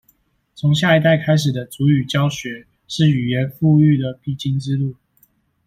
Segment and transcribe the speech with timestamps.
[0.55, 4.95] 從下一代開始的族語教學，是語言復育的必經之路